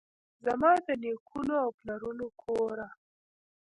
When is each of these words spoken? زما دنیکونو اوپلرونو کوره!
زما 0.45 0.71
دنیکونو 0.87 1.55
اوپلرونو 1.65 2.27
کوره! 2.41 2.87